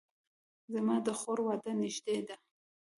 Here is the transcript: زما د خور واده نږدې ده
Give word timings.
زما 0.73 0.95
د 1.05 1.07
خور 1.19 1.39
واده 1.47 1.71
نږدې 1.79 2.17
ده 2.27 2.35